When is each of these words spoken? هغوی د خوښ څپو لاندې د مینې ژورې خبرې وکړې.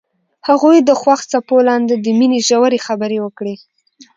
هغوی 0.47 0.77
د 0.81 0.89
خوښ 1.01 1.21
څپو 1.31 1.57
لاندې 1.69 1.95
د 1.97 2.07
مینې 2.19 2.39
ژورې 2.47 2.79
خبرې 2.87 3.17
وکړې. 3.21 3.55